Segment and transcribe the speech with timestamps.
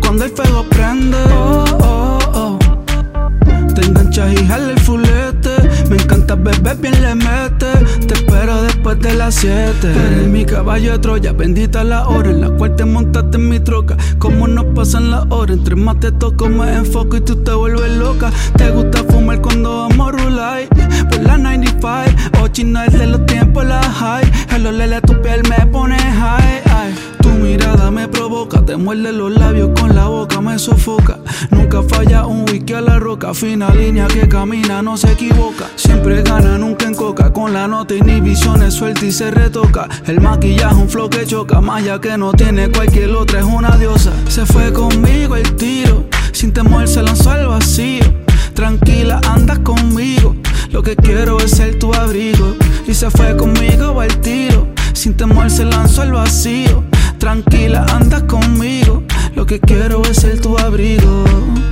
[0.00, 1.16] cuando el fuego prende.
[1.32, 2.58] Oh, oh, oh.
[3.74, 5.21] Te enganchas y jala el fulete.
[6.12, 7.72] Me encanta beber bien le mete.
[8.06, 9.72] Te espero después de las 7.
[9.82, 11.32] Eres mi caballo de Troya.
[11.32, 13.96] Bendita la hora en la cual te montaste en mi troca.
[14.18, 15.56] Como nos pasan las horas.
[15.56, 18.30] Entre más te toco, más enfoco y tú te vuelves loca.
[18.58, 20.68] Te gusta fumar cuando vamos a rular.
[21.08, 22.42] Por la 95.
[22.42, 24.30] O chino es de los tiempos, la high.
[24.54, 26.71] El olele a tu piel me pone high.
[27.92, 28.64] Me provoca.
[28.64, 31.18] Te muerde los labios con la boca, me sofoca.
[31.50, 33.34] Nunca falla un whisky a la roca.
[33.34, 35.66] Fina línea que camina, no se equivoca.
[35.76, 37.32] Siempre gana, nunca en coca.
[37.32, 39.88] Con la nota inhibiciones suelta y se retoca.
[40.06, 41.60] El maquillaje, un flow que choca.
[41.60, 44.12] Maya que no tiene cualquier otra, es una diosa.
[44.28, 46.04] Se fue conmigo el tiro.
[46.32, 48.04] Sin temor se lanzó al vacío.
[48.54, 50.34] Tranquila, andas conmigo.
[50.70, 52.54] Lo que quiero es ser tu abrigo.
[52.86, 54.68] Y se fue conmigo al tiro.
[54.94, 56.84] Sin temor se lanzó al vacío.
[57.22, 59.04] Tranquila, andas conmigo.
[59.36, 61.22] Lo que quiero es ser tu abrigo.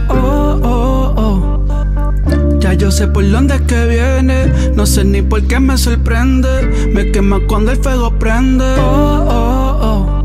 [0.08, 2.60] Oh, oh, oh.
[2.60, 4.46] Ya yo sé por dónde es que viene.
[4.76, 6.88] No sé ni por qué me sorprende.
[6.94, 8.64] Me quema cuando el fuego prende.
[8.78, 10.22] Oh, oh,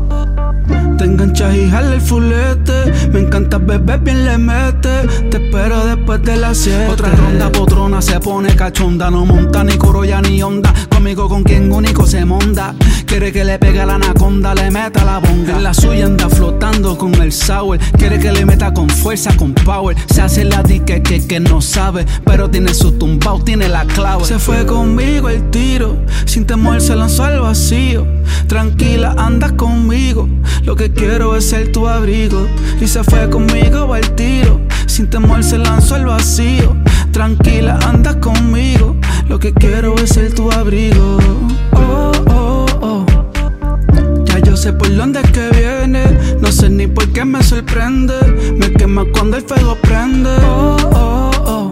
[0.68, 0.96] oh.
[0.96, 2.85] Te enganchas y el fulete.
[3.36, 5.06] Me encanta beber bien le mete.
[5.30, 6.88] Te espero después de las 7.
[6.90, 9.10] Otra ronda potrona se pone cachonda.
[9.10, 10.72] No monta ni corolla ni onda.
[10.88, 12.74] Conmigo con quien único se monda.
[13.04, 15.56] Quiere que le pegue a la anaconda, le meta la bonga.
[15.56, 17.78] En la suya anda flotando con el sour.
[17.98, 19.94] Quiere que le meta con fuerza, con power.
[20.08, 22.06] Se hace la dique que, que no sabe.
[22.24, 24.24] Pero tiene su tumbao, tiene la clave.
[24.24, 25.98] Se fue conmigo el tiro.
[26.24, 28.06] Sin temor se lanzó al vacío.
[28.48, 30.28] Tranquila, andas conmigo.
[30.64, 32.46] Lo que quiero es ser tu abrigo.
[32.80, 34.60] Y se fue conmigo al tiro.
[34.86, 36.76] Sin temor se lanzó al vacío.
[37.12, 38.96] Tranquila, andas conmigo.
[39.28, 41.18] Lo que quiero es ser tu abrigo.
[41.72, 43.06] Oh, oh, oh.
[44.24, 46.04] Ya yo sé por dónde es que viene.
[46.40, 48.14] No sé ni por qué me sorprende.
[48.56, 50.30] Me quema cuando el fuego prende.
[50.48, 51.70] Oh, oh, oh.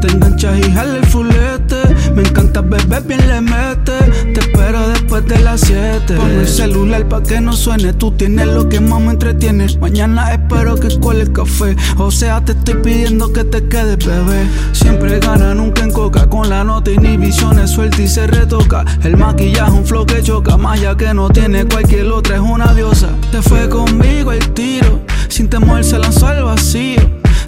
[0.00, 1.76] Te enganchas y jala el fulete.
[2.14, 3.98] Me encanta beber bien le mete.
[4.32, 4.88] Te espero
[5.20, 6.14] después de las 7.
[6.16, 7.92] Pon el celular pa' que no suene.
[7.92, 9.66] Tú tienes lo que más me entretiene.
[9.80, 11.76] Mañana espero que cuele el café.
[11.96, 14.46] O sea, te estoy pidiendo que te quedes, bebé.
[14.72, 16.28] Siempre gana, nunca en coca.
[16.28, 18.84] Con la nota inhibiciones suelta y se retoca.
[19.02, 20.56] El maquillaje, un flow que choca.
[20.56, 23.08] Maya que no tiene cualquier otra, es una diosa.
[23.32, 25.00] Te fue conmigo el tiro.
[25.28, 27.00] Sin temor se lanzó al vacío.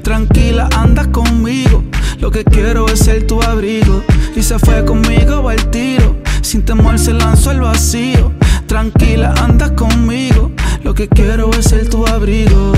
[0.02, 1.84] Tranquila, andas conmigo.
[2.18, 4.02] Lo que quiero es ser tu abrigo.
[4.34, 6.21] Y se fue conmigo al tiro.
[6.52, 8.30] Sin temor se lanzó al vacío.
[8.66, 10.52] Tranquila, andas conmigo.
[10.84, 12.74] Lo que quiero es ser tu abrigo.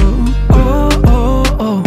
[0.48, 1.82] Oh, oh, oh.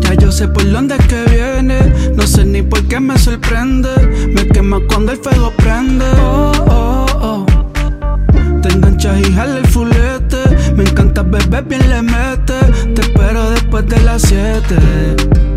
[0.00, 1.92] Ya yo sé por dónde es que viene.
[2.16, 3.90] No sé ni por qué me sorprende.
[4.34, 6.06] Me quema cuando el fuego prende.
[6.18, 7.46] Oh, oh, oh.
[8.62, 10.38] Te enganchas y jala el fulete.
[10.74, 12.58] Me encanta beber bien le mete.
[12.94, 15.51] Te espero después de las 7.